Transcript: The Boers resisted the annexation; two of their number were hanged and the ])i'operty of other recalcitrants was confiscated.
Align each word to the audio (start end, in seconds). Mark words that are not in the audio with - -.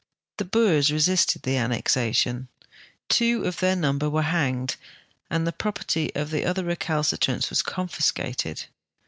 The 0.37 0.45
Boers 0.45 0.91
resisted 0.91 1.43
the 1.43 1.57
annexation; 1.57 2.47
two 3.07 3.43
of 3.45 3.59
their 3.59 3.75
number 3.75 4.09
were 4.09 4.23
hanged 4.23 4.75
and 5.29 5.45
the 5.45 5.53
])i'operty 5.53 6.09
of 6.15 6.33
other 6.33 6.63
recalcitrants 6.63 7.51
was 7.51 7.61
confiscated. 7.61 8.63